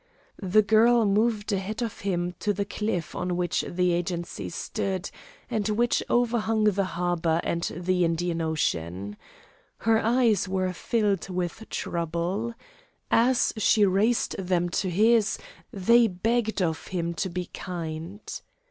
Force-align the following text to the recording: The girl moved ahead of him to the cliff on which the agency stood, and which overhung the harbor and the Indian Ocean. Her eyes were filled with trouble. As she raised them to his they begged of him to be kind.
The 0.41 0.63
girl 0.63 1.05
moved 1.05 1.51
ahead 1.53 1.83
of 1.83 1.99
him 1.99 2.33
to 2.39 2.53
the 2.53 2.65
cliff 2.65 3.13
on 3.13 3.37
which 3.37 3.61
the 3.67 3.91
agency 3.93 4.49
stood, 4.49 5.11
and 5.47 5.69
which 5.69 6.01
overhung 6.09 6.63
the 6.63 6.85
harbor 6.97 7.39
and 7.43 7.61
the 7.77 8.03
Indian 8.03 8.41
Ocean. 8.41 9.15
Her 9.81 10.03
eyes 10.03 10.49
were 10.49 10.73
filled 10.73 11.29
with 11.29 11.69
trouble. 11.69 12.55
As 13.11 13.53
she 13.57 13.85
raised 13.85 14.35
them 14.39 14.69
to 14.69 14.89
his 14.89 15.37
they 15.71 16.07
begged 16.07 16.63
of 16.63 16.87
him 16.87 17.13
to 17.13 17.29
be 17.29 17.45
kind. 17.53 18.21